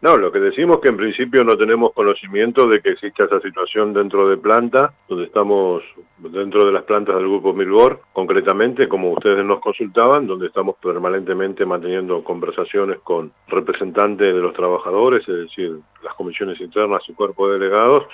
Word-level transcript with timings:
No, 0.00 0.16
lo 0.16 0.30
que 0.30 0.38
decimos 0.38 0.78
que 0.78 0.90
en 0.90 0.96
principio 0.96 1.42
no 1.42 1.56
tenemos 1.56 1.92
conocimiento 1.92 2.68
de 2.68 2.80
que 2.80 2.90
exista 2.90 3.24
esa 3.24 3.40
situación 3.40 3.92
dentro 3.92 4.28
de 4.28 4.36
planta, 4.36 4.94
donde 5.08 5.24
estamos 5.24 5.82
dentro 6.18 6.64
de 6.64 6.70
las 6.70 6.84
plantas 6.84 7.16
del 7.16 7.24
Grupo 7.24 7.52
Milbor, 7.52 8.02
concretamente, 8.12 8.88
como 8.88 9.10
ustedes 9.10 9.44
nos 9.44 9.58
consultaban, 9.58 10.28
donde 10.28 10.46
estamos 10.46 10.76
permanentemente 10.76 11.66
manteniendo 11.66 12.22
conversaciones 12.22 13.00
con 13.00 13.32
representantes 13.48 14.32
de 14.32 14.40
los 14.40 14.54
trabajadores, 14.54 15.28
es 15.28 15.34
decir, 15.34 15.80
las 16.04 16.14
comisiones 16.14 16.60
internas 16.60 17.02
y 17.08 17.14
cuerpos 17.14 17.50
delegados, 17.58 18.04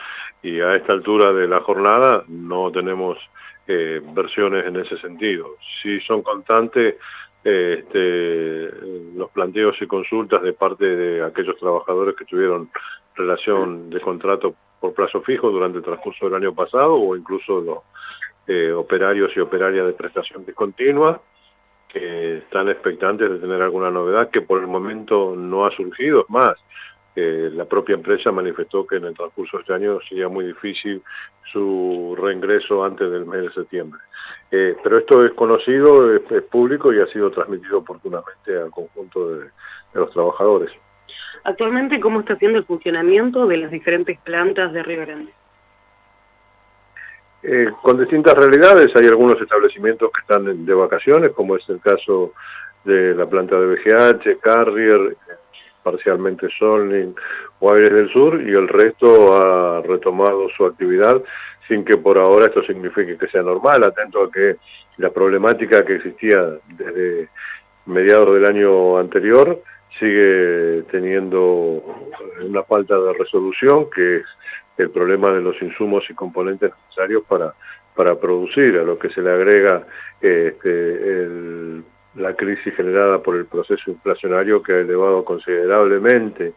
y 0.43 0.61
a 0.61 0.73
esta 0.73 0.95
altura 0.95 1.35
de 1.35 1.47
la 1.47 1.61
jornada 1.61 2.25
no 2.29 2.73
tenemos 2.73 3.19
eh, 3.67 4.01
versiones 4.15 4.67
en 4.67 4.77
ese 4.77 4.97
sentido. 4.99 5.57
Si 5.83 6.01
son 6.01 6.23
constantes 6.23 6.97
este, 7.45 8.71
los 9.15 9.31
planteos 9.31 9.77
y 9.81 9.87
consultas 9.87 10.43
de 10.43 10.55
parte 10.55 10.85
de 10.85 11.23
aquellos 11.23 11.57
trabajadores 11.59 12.17
que 12.17 12.25
tuvieron 12.25 12.71
relación 13.15 13.91
de 13.91 14.01
contrato 14.01 14.55
por 14.81 14.95
plazo 14.95 15.21
fijo 15.21 15.51
durante 15.51 15.79
el 15.79 15.85
transcurso 15.85 16.25
del 16.25 16.37
año 16.37 16.55
pasado 16.55 16.95
o 16.95 17.15
incluso 17.15 17.61
los 17.61 17.79
eh, 18.47 18.73
operarios 18.73 19.31
y 19.37 19.41
operarias 19.41 19.87
de 19.87 19.93
prestación 19.93 20.45
discontinua 20.45 21.21
que 21.89 22.39
están 22.39 22.69
expectantes 22.69 23.31
de 23.31 23.39
tener 23.39 23.63
alguna 23.63 23.91
novedad 23.91 24.31
que 24.31 24.41
por 24.41 24.61
el 24.61 24.67
momento 24.67 25.35
no 25.37 25.65
ha 25.65 25.71
surgido. 25.71 26.23
Es 26.23 26.31
más, 26.31 26.57
eh, 27.17 27.51
la 27.53 27.65
propia 27.65 27.95
empresa 27.95 28.33
manifestó 28.33 28.87
que 28.87 28.97
en 28.97 29.05
el 29.05 29.15
transcurso 29.15 29.57
de 29.57 29.61
este 29.63 29.75
año 29.75 29.99
sería 30.09 30.29
muy 30.29 30.47
difícil 30.47 31.01
su 31.53 32.17
reingreso 32.21 32.85
antes 32.85 33.09
del 33.11 33.25
mes 33.25 33.43
de 33.43 33.53
septiembre. 33.53 34.01
Eh, 34.51 34.77
pero 34.83 34.99
esto 34.99 35.25
es 35.25 35.33
conocido, 35.33 36.15
es, 36.15 36.23
público 36.51 36.93
y 36.93 37.01
ha 37.01 37.07
sido 37.07 37.31
transmitido 37.31 37.79
oportunamente 37.79 38.57
al 38.57 38.71
conjunto 38.71 39.31
de, 39.31 39.47
los 39.95 40.11
trabajadores. 40.13 40.73
Actualmente, 41.45 42.01
¿cómo 42.01 42.21
está 42.21 42.35
haciendo 42.35 42.59
el 42.59 42.65
funcionamiento 42.65 43.47
de 43.47 43.59
las 43.59 43.71
diferentes 43.71 44.19
plantas 44.21 44.73
de 44.73 44.83
Río 44.83 45.03
Grande? 45.03 45.33
Eh, 47.45 47.71
con 47.83 47.99
distintas 47.99 48.35
realidades, 48.35 48.91
hay 48.97 49.07
algunos 49.07 49.41
establecimientos 49.41 50.11
que 50.11 50.21
están 50.21 50.65
de 50.65 50.75
vacaciones, 50.75 51.31
como 51.33 51.57
es 51.57 51.69
el 51.69 51.79
caso 51.79 52.33
de 52.85 53.15
la 53.15 53.27
planta 53.27 53.59
de 53.61 53.67
BGH, 53.67 54.41
Carrier, 54.41 55.17
parcialmente 55.85 56.49
Solning 56.59 57.15
o 57.61 57.73
Aires 57.73 57.93
del 57.93 58.09
Sur, 58.11 58.43
y 58.43 58.53
el 58.53 58.67
resto 58.67 59.37
ha 59.37 59.83
retomado 59.83 60.49
su 60.57 60.65
actividad 60.65 61.23
sin 61.69 61.85
que 61.85 61.97
por 61.97 62.19
ahora 62.19 62.47
esto 62.47 62.63
signifique 62.65 63.17
que 63.17 63.29
sea 63.29 63.43
normal, 63.43 63.85
atento 63.85 64.25
a 64.25 64.33
que 64.33 64.57
la 64.99 65.11
problemática 65.11 65.85
que 65.85 65.97
existía 65.97 66.59
desde 66.69 67.29
mediados 67.87 68.35
del 68.35 68.45
año 68.45 68.99
anterior 68.99 69.63
sigue 69.99 70.83
teniendo 70.91 71.83
una 72.43 72.63
falta 72.65 72.99
de 72.99 73.13
resolución, 73.13 73.89
que 73.95 74.17
es 74.17 74.25
el 74.79 74.91
problema 74.91 75.33
de 75.33 75.41
los 75.41 75.61
insumos 75.63 76.05
y 76.11 76.15
componentes 76.15 76.73
necesarios 76.87 77.23
para, 77.29 77.55
para 77.95 78.17
producir, 78.17 78.77
a 78.79 78.83
lo 78.83 78.99
que 78.99 79.11
se 79.11 79.23
le 79.23 79.31
agrega 79.31 79.87
este, 80.21 81.29
la 82.17 82.35
crisis 82.35 82.75
generada 82.75 83.23
por 83.23 83.37
el 83.37 83.47
proceso 83.47 83.91
inflacionario 83.91 84.63
que 84.63 84.73
ha 84.73 84.79
elevado 84.79 85.25
considerablemente 85.25 86.53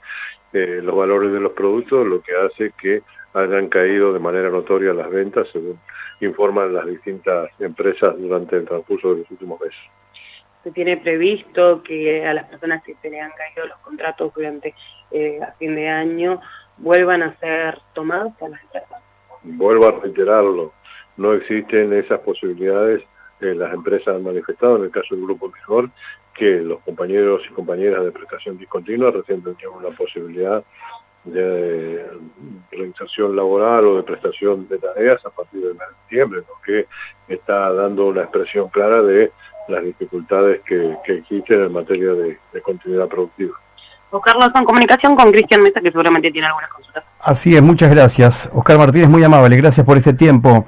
eh, 0.53 0.79
los 0.83 0.95
valores 0.95 1.31
de 1.31 1.39
los 1.39 1.53
productos, 1.53 2.05
lo 2.05 2.21
que 2.21 2.31
hace 2.35 2.71
que 2.79 3.01
hayan 3.33 3.67
caído 3.69 4.13
de 4.13 4.19
manera 4.19 4.49
notoria 4.49 4.93
las 4.93 5.09
ventas, 5.09 5.47
según 5.51 5.79
informan 6.21 6.73
las 6.73 6.85
distintas 6.85 7.49
empresas 7.59 8.17
durante 8.17 8.55
el 8.55 8.65
transcurso 8.65 9.13
de 9.13 9.21
los 9.21 9.31
últimos 9.31 9.59
meses. 9.61 9.79
¿Se 10.63 10.71
tiene 10.71 10.97
previsto 10.97 11.81
que 11.83 12.25
a 12.25 12.33
las 12.33 12.45
personas 12.45 12.83
que 12.83 12.95
se 13.01 13.09
le 13.09 13.21
han 13.21 13.31
caído 13.31 13.67
los 13.67 13.77
contratos 13.79 14.33
durante 14.33 14.73
eh, 15.11 15.39
a 15.41 15.53
fin 15.53 15.75
de 15.75 15.87
año 15.87 16.41
vuelvan 16.77 17.23
a 17.23 17.37
ser 17.37 17.79
tomados 17.93 18.33
por 18.39 18.49
las 18.49 18.61
empresas? 18.63 19.01
Vuelvo 19.43 19.87
a 19.87 19.91
reiterarlo, 19.91 20.73
no 21.15 21.33
existen 21.33 21.93
esas 21.93 22.19
posibilidades. 22.21 23.03
Eh, 23.41 23.53
las 23.53 23.73
empresas 23.73 24.15
han 24.15 24.23
manifestado, 24.23 24.77
en 24.77 24.85
el 24.85 24.91
caso 24.91 25.15
del 25.15 25.25
Grupo 25.25 25.49
Mejor, 25.49 25.89
que 26.33 26.61
los 26.61 26.79
compañeros 26.81 27.41
y 27.49 27.53
compañeras 27.53 28.03
de 28.03 28.11
prestación 28.11 28.57
discontinua 28.57 29.11
recién 29.11 29.43
tendrían 29.43 29.73
una 29.73 29.95
posibilidad 29.95 30.63
de 31.23 32.05
reinserción 32.71 33.35
laboral 33.35 33.85
o 33.85 33.97
de 33.97 34.03
prestación 34.03 34.67
de 34.67 34.77
tareas 34.77 35.23
a 35.25 35.29
partir 35.29 35.61
del 35.61 35.73
mes 35.73 35.87
de 35.89 35.95
septiembre, 35.95 36.39
lo 36.47 36.61
que 36.63 36.87
está 37.27 37.73
dando 37.73 38.07
una 38.07 38.21
expresión 38.21 38.69
clara 38.69 39.01
de 39.01 39.31
las 39.67 39.83
dificultades 39.83 40.61
que, 40.65 40.95
existen 41.07 41.63
en 41.63 41.73
materia 41.73 42.13
de, 42.13 42.37
continuidad 42.61 43.07
productiva. 43.07 43.55
Oscar 44.09 44.35
en 44.55 44.63
comunicación 44.63 45.15
con 45.15 45.31
Cristian 45.31 45.61
Mesa, 45.61 45.81
que 45.81 45.91
seguramente 45.91 46.31
tiene 46.31 46.47
algunas 46.47 46.69
consultas. 46.71 47.03
Así 47.19 47.55
es, 47.55 47.61
muchas 47.61 47.91
gracias. 47.91 48.49
Oscar 48.53 48.77
Martínez, 48.77 49.09
muy 49.09 49.23
amable, 49.23 49.57
gracias 49.57 49.85
por 49.85 49.97
este 49.97 50.13
tiempo. 50.13 50.65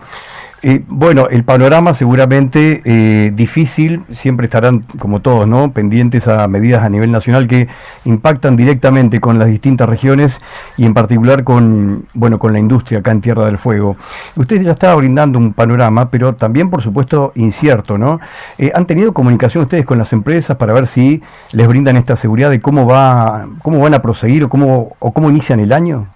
Eh, 0.61 0.83
bueno, 0.87 1.29
el 1.29 1.45
panorama 1.45 1.93
seguramente 1.93 2.81
eh, 2.83 3.31
difícil, 3.33 4.03
siempre 4.11 4.45
estarán, 4.45 4.81
como 4.99 5.21
todos, 5.21 5.47
¿no? 5.47 5.71
pendientes 5.71 6.27
a 6.27 6.47
medidas 6.49 6.83
a 6.83 6.89
nivel 6.89 7.11
nacional 7.11 7.47
que 7.47 7.69
impactan 8.03 8.57
directamente 8.57 9.21
con 9.21 9.39
las 9.39 9.47
distintas 9.47 9.87
regiones 9.87 10.41
y 10.75 10.85
en 10.85 10.93
particular 10.93 11.45
con, 11.45 12.05
bueno, 12.13 12.39
con 12.39 12.51
la 12.51 12.59
industria 12.59 12.99
acá 12.99 13.11
en 13.11 13.21
Tierra 13.21 13.45
del 13.45 13.57
Fuego. 13.57 13.95
Usted 14.35 14.61
ya 14.61 14.71
estaba 14.71 14.95
brindando 14.95 15.39
un 15.39 15.53
panorama, 15.53 16.09
pero 16.09 16.35
también, 16.35 16.69
por 16.69 16.81
supuesto, 16.81 17.31
incierto. 17.35 17.97
¿no? 17.97 18.19
Eh, 18.57 18.71
¿Han 18.75 18.85
tenido 18.85 19.13
comunicación 19.13 19.63
ustedes 19.63 19.85
con 19.85 19.97
las 19.97 20.11
empresas 20.11 20.57
para 20.57 20.73
ver 20.73 20.87
si 20.87 21.21
les 21.53 21.67
brindan 21.67 21.95
esta 21.95 22.17
seguridad 22.17 22.49
de 22.49 22.59
cómo, 22.59 22.85
va, 22.85 23.47
cómo 23.61 23.79
van 23.79 23.93
a 23.93 24.01
proseguir 24.01 24.43
o 24.43 24.49
cómo, 24.49 24.95
o 24.99 25.13
cómo 25.13 25.29
inician 25.29 25.61
el 25.61 25.71
año? 25.71 26.07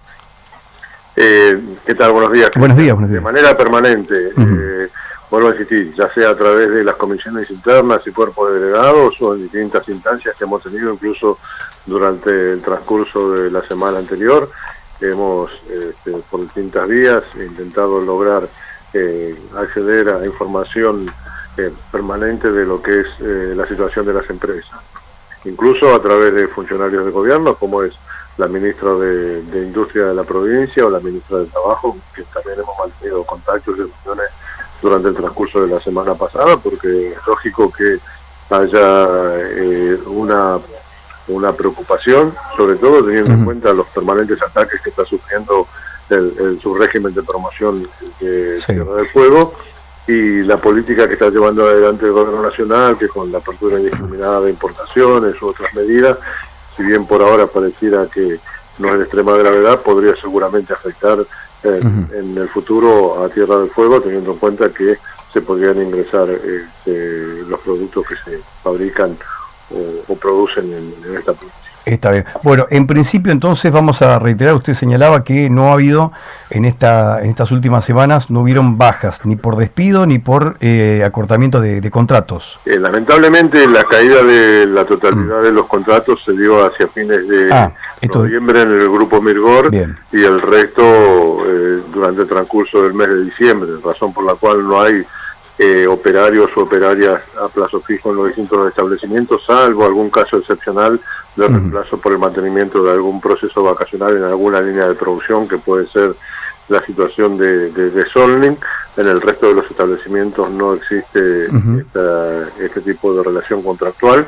Eh, 1.16 1.60
¿Qué 1.86 1.94
tal? 1.94 2.12
Buenos 2.12 2.32
días. 2.32 2.50
Buenos 2.56 2.76
días, 2.76 2.94
buenos 2.94 3.10
días. 3.10 3.22
De 3.22 3.32
manera 3.32 3.56
permanente, 3.56 4.32
eh, 4.36 4.88
vuelvo 5.30 5.48
a 5.48 5.52
insistir, 5.52 5.94
ya 5.94 6.12
sea 6.12 6.30
a 6.30 6.34
través 6.34 6.70
de 6.70 6.82
las 6.82 6.96
comisiones 6.96 7.48
internas 7.50 8.02
y 8.06 8.10
cuerpos 8.10 8.52
de 8.52 8.60
delegados 8.60 9.14
o 9.22 9.34
en 9.34 9.42
distintas 9.42 9.88
instancias 9.88 10.34
que 10.36 10.44
hemos 10.44 10.62
tenido 10.62 10.92
incluso 10.92 11.38
durante 11.86 12.52
el 12.52 12.62
transcurso 12.62 13.30
de 13.30 13.50
la 13.50 13.62
semana 13.62 13.98
anterior, 13.98 14.50
hemos 15.00 15.52
este, 15.70 16.12
por 16.30 16.40
distintas 16.40 16.88
vías 16.88 17.22
intentado 17.34 18.00
lograr 18.00 18.48
eh, 18.92 19.36
acceder 19.56 20.08
a 20.08 20.26
información 20.26 21.06
eh, 21.56 21.70
permanente 21.92 22.50
de 22.50 22.64
lo 22.64 22.82
que 22.82 23.00
es 23.00 23.06
la 23.20 23.66
situación 23.68 24.06
de 24.06 24.14
las 24.14 24.28
empresas, 24.30 24.80
incluso 25.44 25.94
a 25.94 26.02
través 26.02 26.34
de 26.34 26.48
funcionarios 26.48 27.04
de 27.04 27.10
gobierno, 27.12 27.54
como 27.54 27.84
es 27.84 27.94
la 28.36 28.48
ministra 28.48 28.94
de, 28.94 29.62
Industria 29.62 30.06
de 30.06 30.14
la 30.14 30.24
provincia 30.24 30.84
o 30.84 30.90
la 30.90 31.00
ministra 31.00 31.38
de 31.38 31.46
Trabajo, 31.46 31.96
que 32.14 32.22
también 32.24 32.58
hemos 32.58 32.76
mantenido 32.78 33.22
contactos 33.24 33.76
y 33.76 33.82
reuniones 33.82 34.30
durante 34.82 35.08
el 35.08 35.14
transcurso 35.14 35.62
de 35.62 35.74
la 35.74 35.80
semana 35.80 36.14
pasada, 36.14 36.56
porque 36.56 37.12
es 37.12 37.26
lógico 37.26 37.72
que 37.72 37.98
haya 38.50 39.06
eh, 39.56 39.98
una, 40.06 40.58
una 41.28 41.52
preocupación, 41.52 42.34
sobre 42.56 42.76
todo 42.76 43.04
teniendo 43.04 43.32
en 43.32 43.44
cuenta 43.44 43.72
los 43.72 43.86
permanentes 43.88 44.42
ataques 44.42 44.80
que 44.82 44.90
está 44.90 45.04
sufriendo 45.04 45.66
el, 46.10 46.58
su 46.60 46.74
régimen 46.74 47.14
de 47.14 47.22
promoción 47.22 47.88
de 48.20 48.60
Tierra 48.66 48.96
del 48.96 49.08
Fuego 49.08 49.54
y 50.06 50.42
la 50.42 50.58
política 50.58 51.06
que 51.06 51.14
está 51.14 51.30
llevando 51.30 51.66
adelante 51.66 52.04
el 52.04 52.12
gobierno 52.12 52.42
nacional, 52.42 52.98
que 52.98 53.08
con 53.08 53.32
la 53.32 53.38
apertura 53.38 53.78
indiscriminada 53.78 54.42
de 54.42 54.50
importaciones 54.50 55.40
u 55.40 55.48
otras 55.48 55.72
medidas, 55.74 56.18
si 56.76 56.82
bien 56.82 57.06
por 57.06 57.22
ahora 57.22 57.46
pareciera 57.46 58.06
que 58.06 58.38
no 58.78 58.88
es 58.88 58.98
de 58.98 59.04
extrema 59.04 59.32
gravedad, 59.36 59.80
podría 59.80 60.16
seguramente 60.16 60.72
afectar 60.72 61.18
eh, 61.62 61.80
en 62.12 62.36
el 62.36 62.48
futuro 62.48 63.22
a 63.22 63.28
Tierra 63.28 63.58
del 63.58 63.70
Fuego, 63.70 64.00
teniendo 64.00 64.32
en 64.32 64.38
cuenta 64.38 64.68
que 64.70 64.98
se 65.32 65.40
podrían 65.40 65.80
ingresar 65.80 66.28
este, 66.30 67.42
los 67.48 67.60
productos 67.60 68.06
que 68.06 68.16
se 68.16 68.40
fabrican 68.62 69.16
o, 70.08 70.14
producen 70.16 70.72
en 70.72 71.16
esta 71.16 71.32
provincia. 71.32 71.63
Está 71.84 72.12
bien. 72.12 72.24
Bueno, 72.42 72.66
en 72.70 72.86
principio 72.86 73.30
entonces 73.30 73.70
vamos 73.70 74.00
a 74.00 74.18
reiterar, 74.18 74.54
usted 74.54 74.72
señalaba 74.72 75.22
que 75.22 75.50
no 75.50 75.68
ha 75.68 75.74
habido 75.74 76.12
en 76.48 76.64
esta 76.64 77.22
en 77.22 77.28
estas 77.28 77.50
últimas 77.50 77.84
semanas, 77.84 78.30
no 78.30 78.40
hubieron 78.40 78.78
bajas, 78.78 79.20
ni 79.24 79.36
por 79.36 79.56
despido 79.56 80.06
ni 80.06 80.18
por 80.18 80.56
eh, 80.60 81.02
acortamiento 81.04 81.60
de, 81.60 81.90
contratos. 81.90 82.58
Eh, 82.64 82.78
lamentablemente 82.78 83.66
la 83.66 83.84
caída 83.84 84.22
de 84.22 84.66
la 84.66 84.84
totalidad 84.84 85.40
mm. 85.40 85.44
de 85.44 85.52
los 85.52 85.66
contratos 85.66 86.22
se 86.24 86.32
dio 86.32 86.64
hacia 86.64 86.88
fines 86.88 87.28
de 87.28 87.52
ah, 87.52 87.70
noviembre 88.14 88.62
en 88.62 88.72
el 88.80 88.88
grupo 88.88 89.20
Mirgor 89.20 89.70
y 89.72 90.24
el 90.24 90.40
resto 90.40 90.82
eh, 91.46 91.82
durante 91.92 92.22
el 92.22 92.28
transcurso 92.28 92.82
del 92.82 92.94
mes 92.94 93.08
de 93.08 93.24
diciembre, 93.24 93.70
razón 93.84 94.12
por 94.14 94.24
la 94.24 94.34
cual 94.34 94.66
no 94.66 94.80
hay 94.80 95.04
operarios 95.88 96.50
o 96.56 96.62
operarias 96.62 97.20
a 97.40 97.46
plazo 97.46 97.80
fijo 97.80 98.10
en 98.10 98.16
los 98.16 98.26
distintos 98.26 98.68
establecimientos, 98.68 99.44
salvo 99.46 99.86
algún 99.86 100.10
caso 100.10 100.36
excepcional 100.38 101.00
de 101.36 101.48
reemplazo 101.48 101.98
por 101.98 102.12
el 102.12 102.18
mantenimiento 102.18 102.82
de 102.82 102.92
algún 102.92 103.20
proceso 103.20 103.62
vacacional 103.62 104.16
en 104.16 104.24
alguna 104.24 104.60
línea 104.60 104.88
de 104.88 104.94
producción 104.94 105.48
que 105.48 105.58
puede 105.58 105.86
ser 105.88 106.14
la 106.68 106.84
situación 106.84 107.36
de, 107.36 107.70
de, 107.70 108.06
Solning. 108.06 108.56
En 108.96 109.08
el 109.08 109.20
resto 109.20 109.48
de 109.48 109.54
los 109.54 109.70
establecimientos 109.70 110.50
no 110.50 110.74
existe 110.74 111.46
este 112.60 112.80
tipo 112.80 113.14
de 113.14 113.22
relación 113.22 113.62
contractual. 113.62 114.26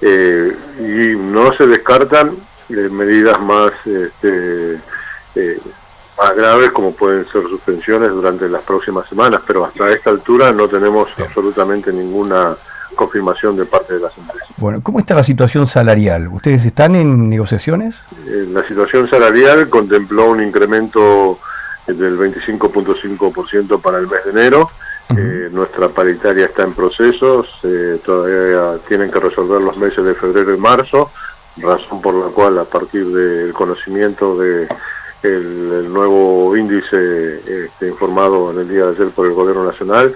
Eh, 0.00 0.56
y 0.78 1.16
no 1.18 1.52
se 1.54 1.66
descartan 1.66 2.36
medidas 2.68 3.40
más 3.40 3.72
este, 3.84 4.78
más 6.18 6.36
graves 6.36 6.70
como 6.72 6.92
pueden 6.92 7.26
ser 7.30 7.42
suspensiones 7.44 8.10
durante 8.10 8.48
las 8.48 8.62
próximas 8.62 9.08
semanas, 9.08 9.40
pero 9.46 9.64
hasta 9.64 9.90
esta 9.90 10.10
altura 10.10 10.52
no 10.52 10.68
tenemos 10.68 11.08
absolutamente 11.18 11.92
ninguna 11.92 12.56
confirmación 12.98 13.56
de 13.56 13.64
parte 13.64 13.94
de 13.94 14.00
las 14.00 14.18
empresas. 14.18 14.48
Bueno, 14.56 14.80
¿cómo 14.82 14.98
está 14.98 15.14
la 15.14 15.22
situación 15.22 15.68
salarial? 15.68 16.26
¿Ustedes 16.28 16.66
están 16.66 16.96
en 16.96 17.30
negociaciones? 17.30 17.94
Eh, 18.26 18.48
la 18.52 18.66
situación 18.66 19.08
salarial 19.08 19.68
contempló 19.70 20.30
un 20.30 20.42
incremento 20.42 21.38
del 21.86 22.18
25.5% 22.18 23.80
para 23.80 23.98
el 23.98 24.08
mes 24.08 24.24
de 24.24 24.30
enero. 24.32 24.68
Eh, 25.16 25.48
nuestra 25.52 25.88
paritaria 25.88 26.46
está 26.46 26.64
en 26.64 26.74
procesos, 26.74 27.48
eh, 27.62 27.98
todavía 28.04 28.78
tienen 28.86 29.10
que 29.10 29.20
resolver 29.20 29.62
los 29.62 29.78
meses 29.78 30.04
de 30.04 30.14
febrero 30.14 30.54
y 30.54 30.58
marzo, 30.58 31.10
razón 31.56 32.02
por 32.02 32.14
la 32.14 32.26
cual 32.26 32.58
a 32.58 32.64
partir 32.64 33.06
del 33.06 33.54
conocimiento 33.54 34.36
de 34.36 34.68
el, 35.22 35.92
nuevo 35.92 36.54
índice 36.56 37.64
este, 37.64 37.88
informado 37.88 38.50
en 38.52 38.58
el 38.58 38.68
día 38.68 38.84
de 38.84 38.90
ayer 38.96 39.08
por 39.08 39.26
el 39.26 39.32
Gobierno 39.32 39.64
Nacional, 39.64 40.14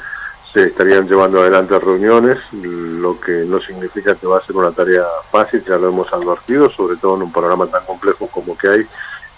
se 0.52 0.64
estarían 0.64 1.08
llevando 1.08 1.40
adelante 1.40 1.78
reuniones, 1.78 2.38
lo 2.52 3.18
que 3.18 3.44
no 3.46 3.58
significa 3.60 4.14
que 4.14 4.26
va 4.26 4.38
a 4.38 4.42
ser 4.42 4.54
una 4.54 4.70
tarea 4.70 5.04
fácil, 5.30 5.64
ya 5.66 5.78
lo 5.78 5.88
hemos 5.88 6.12
advertido, 6.12 6.70
sobre 6.70 6.96
todo 6.96 7.16
en 7.16 7.22
un 7.22 7.32
programa 7.32 7.66
tan 7.66 7.84
complejo 7.84 8.26
como 8.26 8.56
que 8.56 8.68
hay 8.68 8.86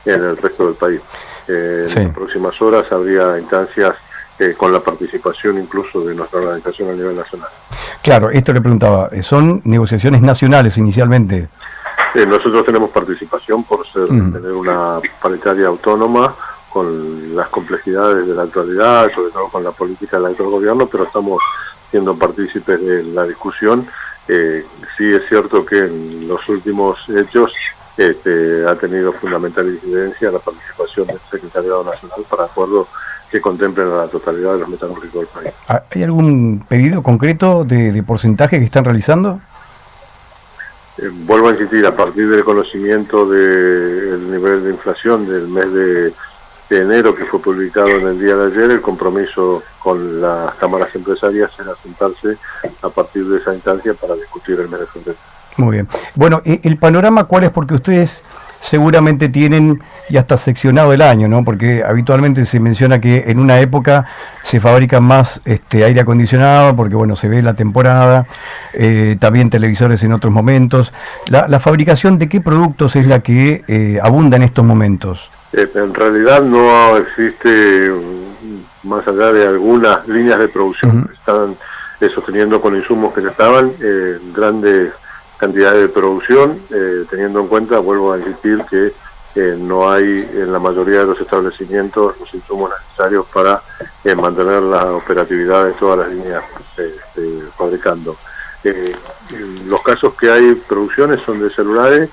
en 0.07 0.25
el 0.25 0.37
resto 0.37 0.67
del 0.67 0.75
país. 0.75 1.01
Eh, 1.47 1.87
en 1.89 2.05
las 2.07 2.15
próximas 2.15 2.61
horas 2.61 2.91
habría 2.91 3.39
instancias 3.39 3.95
eh, 4.41 4.55
con 4.57 4.73
la 4.73 4.81
participación 4.81 5.59
incluso 5.59 6.05
de 6.05 6.15
nuestra 6.15 6.41
organización 6.41 6.91
a 6.91 6.93
nivel 6.95 7.15
nacional. 7.15 7.49
Claro, 8.03 8.31
esto 8.31 8.53
le 8.53 8.61
preguntaba, 8.61 9.09
¿son 9.23 9.63
negociaciones 9.65 10.21
nacionales 10.21 10.77
inicialmente? 10.79 11.49
Eh, 12.15 12.27
nosotros 12.27 12.67
tenemos 12.67 12.91
participación 12.91 13.63
por 13.63 13.87
ser 13.87 14.09
tener 14.09 14.53
una 14.53 14.99
paritaria 15.23 15.69
autónoma 15.69 16.35
con 16.75 17.37
las 17.37 17.49
complejidades 17.51 18.27
de 18.27 18.35
la 18.35 18.43
actualidad, 18.43 19.09
sobre 19.15 19.31
todo 19.31 19.49
con 19.49 19.63
la 19.63 19.71
política 19.71 20.17
del 20.17 20.33
actual 20.33 20.51
gobierno, 20.51 20.89
pero 20.89 21.05
estamos 21.05 21.41
siendo 21.89 22.17
partícipes 22.19 22.85
de 22.85 23.05
la 23.05 23.23
discusión. 23.23 23.87
Eh, 24.27 24.67
sí 24.97 25.13
es 25.13 25.23
cierto 25.29 25.65
que 25.65 25.79
en 25.79 26.27
los 26.27 26.49
últimos 26.49 26.99
hechos 27.11 27.53
este, 27.97 28.67
ha 28.67 28.75
tenido 28.75 29.13
fundamental 29.13 29.69
incidencia 29.69 30.33
la 30.33 30.41
participación 30.41 31.07
del 31.07 31.21
Secretariado 31.31 31.85
Nacional 31.85 32.25
para 32.29 32.47
acuerdos 32.47 32.89
que 33.31 33.41
contemplen 33.41 33.87
a 33.87 33.97
la 33.97 34.09
totalidad 34.09 34.55
de 34.55 34.59
los 34.59 34.69
metalúrgicos 34.69 35.21
del 35.21 35.29
país. 35.29 35.55
¿Hay 35.69 36.03
algún 36.03 36.65
pedido 36.69 37.05
concreto 37.05 37.65
de 37.65 38.03
porcentaje 38.03 38.59
que 38.59 38.65
están 38.65 38.85
realizando? 38.85 39.39
Eh, 40.99 41.09
vuelvo 41.13 41.49
a 41.49 41.53
insistir, 41.53 41.87
a 41.87 41.95
partir 41.95 42.29
del 42.29 42.43
conocimiento 42.43 43.29
del 43.29 44.29
nivel 44.29 44.65
de 44.65 44.71
inflación 44.71 45.29
del 45.29 45.47
mes 45.47 45.73
de, 45.73 46.13
enero 46.71 47.15
que 47.15 47.25
fue 47.25 47.41
publicado 47.41 47.89
en 47.89 48.07
el 48.09 48.21
día 48.21 48.37
de 48.37 48.47
ayer, 48.47 48.71
el 48.71 48.81
compromiso 48.81 49.63
con 49.79 50.21
las 50.21 50.55
cámaras 50.55 50.95
empresarias 50.95 51.51
era 51.59 51.75
sentarse 51.83 52.37
a 52.83 52.89
partir 52.89 53.25
de 53.27 53.39
esa 53.39 53.55
instancia 53.55 53.95
para 53.95 54.15
discutir 54.15 54.59
el 54.61 54.69
mes 54.69 54.81
de. 55.05 55.15
Muy 55.57 55.77
bien. 55.77 55.89
Bueno, 56.15 56.43
¿el 56.45 56.77
panorama 56.79 57.25
cuál 57.25 57.45
es? 57.45 57.51
Porque 57.51 57.75
ustedes 57.75 58.25
seguramente 58.61 59.29
tienen 59.29 59.83
ya 60.09 60.21
está 60.21 60.37
seccionado 60.37 60.93
el 60.93 61.03
año, 61.03 61.29
¿no? 61.29 61.45
Porque 61.45 61.83
habitualmente 61.85 62.45
se 62.45 62.61
menciona 62.61 62.99
que 62.99 63.25
en 63.27 63.39
una 63.39 63.61
época 63.61 64.07
se 64.43 64.59
fabrica 64.59 65.01
más 65.01 65.41
este, 65.45 65.85
aire 65.85 66.01
acondicionado, 66.01 66.75
porque 66.75 66.95
bueno, 66.95 67.15
se 67.15 67.29
ve 67.29 67.43
la 67.43 67.55
temporada, 67.55 68.27
eh, 68.73 69.17
también 69.19 69.51
televisores 69.51 70.03
en 70.03 70.13
otros 70.13 70.33
momentos. 70.33 70.93
La, 71.27 71.61
fabricación 71.61 72.19
de 72.19 72.29
qué 72.29 72.41
productos 72.41 72.97
es 72.97 73.07
la 73.07 73.21
que 73.21 73.65
eh, 73.69 73.99
abunda 74.03 74.37
en 74.37 74.43
estos 74.43 74.65
momentos? 74.65 75.31
Eh, 75.57 75.71
en 75.75 75.95
realidad 75.95 76.43
no 76.43 76.97
existe, 76.97 77.93
más 78.83 79.07
allá 79.07 79.33
de 79.33 79.47
algunas 79.47 80.07
líneas 80.09 80.39
de 80.39 80.49
producción, 80.49 81.11
están 81.13 81.57
sosteniendo 82.15 82.61
con 82.61 82.77
insumos 82.77 83.15
que 83.15 83.23
ya 83.23 83.31
estaban, 83.31 83.73
grandes 84.35 84.93
cantidades 85.39 85.81
de 85.81 85.89
producción, 85.89 86.59
teniendo 87.09 87.41
en 87.41 87.49
cuenta, 87.49 87.79
vuelvo 87.79 88.13
a 88.13 88.19
insistir, 88.19 88.63
que 88.69 88.93
no 89.59 89.91
hay 89.91 90.29
en 90.33 90.53
la 90.53 90.59
mayoría 90.61 91.01
de 91.01 91.07
los 91.07 91.21
establecimientos 91.21 92.19
los 92.21 92.33
insumos 92.35 92.71
necesarios 92.71 93.27
para 93.33 93.61
eh, 94.05 94.15
mantener 94.15 94.63
la 94.63 94.93
operatividad 94.93 95.65
de 95.65 95.73
todas 95.73 95.99
las 95.99 96.09
líneas 96.09 96.45
este, 96.77 97.41
fabricando. 97.57 98.17
Eh, 98.63 98.95
los 99.67 99.83
casos 99.83 100.15
que 100.15 100.31
hay 100.31 100.55
producciones 100.55 101.21
son 101.23 101.41
de 101.41 101.51
celulares 101.51 102.11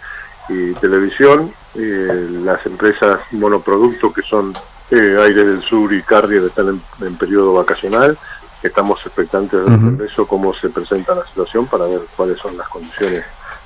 y 0.49 0.73
televisión, 0.73 1.53
eh, 1.75 2.27
las 2.43 2.65
empresas 2.65 3.19
monoproductos 3.31 4.13
que 4.13 4.21
son 4.21 4.53
Aire 4.91 5.45
del 5.45 5.61
Sur 5.61 5.93
y 5.93 6.01
Carrier 6.01 6.43
están 6.43 6.81
en, 7.01 7.15
periodo 7.15 7.53
vacacional, 7.53 8.17
estamos 8.61 8.99
expectantes 9.05 9.59
de 9.65 10.05
eso, 10.05 10.27
cómo 10.27 10.53
se 10.53 10.69
presenta 10.69 11.15
la 11.15 11.25
situación 11.25 11.65
para 11.65 11.85
ver 11.85 12.01
cuáles 12.15 12.37
son 12.39 12.57
las 12.57 12.67
condiciones 12.67 13.23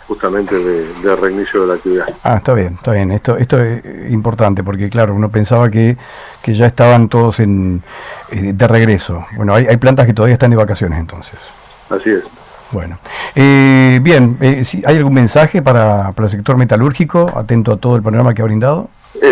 justamente 0.08 0.56
de, 0.56 1.16
reinicio 1.16 1.62
de 1.62 1.68
la 1.68 1.74
actividad. 1.74 2.06
Ah, 2.24 2.36
está 2.36 2.54
bien, 2.54 2.76
está 2.76 2.92
bien. 2.92 3.12
Esto, 3.12 3.38
esto 3.38 3.60
es 3.60 4.12
importante 4.12 4.64
porque, 4.64 4.90
claro, 4.90 5.16
uno 5.16 5.30
pensaba 5.30 5.70
que, 5.70 5.98
que 6.44 6.54
ya 6.54 6.68
estaban 6.68 7.10
todos 7.10 7.40
en, 7.40 7.82
eh, 8.30 8.54
de 8.54 8.68
regreso. 8.68 9.26
Bueno, 9.36 9.56
hay, 9.56 9.66
hay 9.66 9.78
plantas 9.78 10.06
que 10.06 10.14
todavía 10.14 10.34
están 10.34 10.52
de 10.52 10.58
vacaciones 10.58 11.00
entonces. 11.00 11.40
Así 11.90 12.12
es. 12.12 12.24
Bueno, 12.76 13.00
eh, 13.36 14.00
bien, 14.02 14.38
eh, 14.42 14.62
¿hay 14.86 14.98
algún 14.98 15.14
mensaje 15.14 15.62
para, 15.62 16.12
para 16.12 16.26
el 16.26 16.30
sector 16.30 16.58
metalúrgico, 16.58 17.26
atento 17.34 17.72
a 17.72 17.78
todo 17.78 17.96
el 17.96 18.04
panorama 18.04 18.34
que 18.34 18.42
ha 18.42 18.46
brindado? 18.46 18.90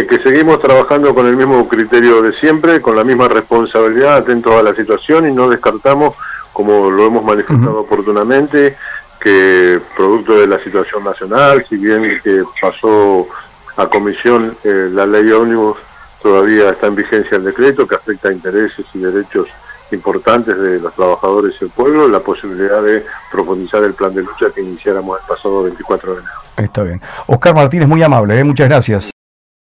que 0.09 0.17
seguimos 0.19 0.61
trabajando 0.61 1.13
con 1.13 1.27
el 1.27 1.35
mismo 1.35 1.67
criterio 1.67 2.21
de 2.21 2.31
siempre, 2.33 2.81
con 2.81 2.95
la 2.95 3.03
misma 3.03 3.27
responsabilidad, 3.27 4.15
atentos 4.15 4.53
a 4.53 4.63
la 4.63 4.73
situación 4.73 5.27
y 5.27 5.33
no 5.33 5.49
descartamos, 5.49 6.15
como 6.53 6.89
lo 6.89 7.05
hemos 7.05 7.25
manifestado 7.25 7.81
oportunamente, 7.81 8.77
que 9.19 9.81
producto 9.95 10.39
de 10.39 10.47
la 10.47 10.59
situación 10.59 11.03
nacional, 11.03 11.65
si 11.67 11.75
bien 11.75 12.21
que 12.23 12.43
pasó 12.61 13.27
a 13.75 13.87
comisión 13.87 14.55
eh, 14.63 14.89
la 14.89 15.05
ley 15.05 15.29
ómnibus, 15.31 15.77
todavía 16.21 16.69
está 16.69 16.87
en 16.87 16.95
vigencia 16.95 17.35
el 17.35 17.43
decreto 17.43 17.85
que 17.85 17.95
afecta 17.95 18.29
a 18.29 18.33
intereses 18.33 18.85
y 18.93 18.99
derechos 18.99 19.47
importantes 19.93 20.57
de 20.57 20.79
los 20.79 20.93
trabajadores 20.93 21.55
y 21.59 21.65
el 21.65 21.71
pueblo, 21.71 22.07
la 22.07 22.19
posibilidad 22.19 22.81
de 22.81 23.05
profundizar 23.31 23.83
el 23.83 23.93
plan 23.93 24.13
de 24.13 24.23
lucha 24.23 24.47
que 24.53 24.61
iniciáramos 24.61 25.19
el 25.19 25.27
pasado 25.27 25.63
24 25.63 26.13
de 26.13 26.19
enero. 26.19 26.33
Está 26.57 26.83
bien. 26.83 27.01
Oscar 27.27 27.55
Martínez, 27.55 27.87
muy 27.87 28.03
amable, 28.03 28.37
¿eh? 28.37 28.43
muchas 28.43 28.67
gracias. 28.67 29.12